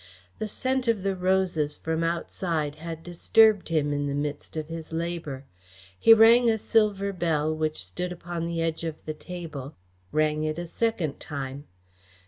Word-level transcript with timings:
The 0.39 0.47
scent 0.47 0.87
of 0.87 1.03
the 1.03 1.15
roses 1.15 1.77
from 1.77 2.03
outside 2.03 2.77
had 2.77 3.03
disturbed 3.03 3.69
him 3.69 3.93
in 3.93 4.07
the 4.07 4.15
midst 4.15 4.57
of 4.57 4.67
his 4.67 4.91
labour. 4.91 5.45
He 5.99 6.11
rang 6.11 6.49
a 6.49 6.57
silver 6.57 7.13
bell 7.13 7.55
which 7.55 7.85
stood 7.85 8.11
upon 8.11 8.47
the 8.47 8.63
edge 8.63 8.83
of 8.83 8.95
the 9.05 9.13
table 9.13 9.75
rang 10.11 10.43
it 10.43 10.57
a 10.57 10.65
second 10.65 11.19
time. 11.19 11.65